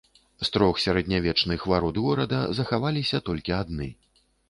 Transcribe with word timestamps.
З 0.43 0.47
трох 0.55 0.79
сярэднявечных 0.85 1.67
варот 1.73 2.01
горада 2.07 2.43
захаваліся 2.63 3.25
толькі 3.33 3.59
адны. 3.63 3.97